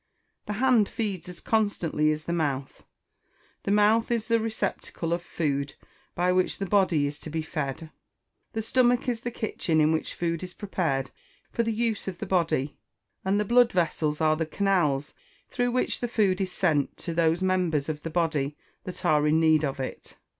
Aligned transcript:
The 0.47 0.53
hand 0.53 0.89
feeds 0.89 1.29
as 1.29 1.39
constantly 1.39 2.11
as 2.11 2.23
the 2.23 2.33
mouth. 2.33 2.83
The 3.61 3.69
mouth 3.71 4.09
is 4.09 4.29
the 4.29 4.39
receptacle 4.39 5.13
of 5.13 5.21
food, 5.21 5.75
by 6.15 6.31
which 6.31 6.57
the 6.57 6.65
body 6.65 7.05
is 7.05 7.19
to 7.19 7.29
be 7.29 7.43
fed; 7.43 7.91
the 8.53 8.63
stomach 8.63 9.07
is 9.07 9.19
the 9.21 9.29
kitchen 9.29 9.79
in 9.79 9.91
which 9.91 10.15
food 10.15 10.41
is 10.41 10.55
prepared 10.55 11.11
for 11.51 11.61
the 11.61 11.71
use 11.71 12.07
of 12.07 12.17
the 12.17 12.25
body; 12.25 12.79
and 13.23 13.39
the 13.39 13.45
blood 13.45 13.71
vessels 13.73 14.19
are 14.19 14.35
the 14.35 14.47
canals 14.47 15.13
through 15.49 15.69
which 15.69 15.99
the 15.99 16.07
food 16.07 16.41
is 16.41 16.51
sent 16.51 16.97
to 16.97 17.13
those 17.13 17.43
members 17.43 17.87
of 17.87 18.01
the 18.01 18.09
body 18.09 18.57
that 18.85 19.05
are 19.05 19.27
in 19.27 19.39
need 19.39 19.63
of 19.63 19.79
it. 19.79 20.17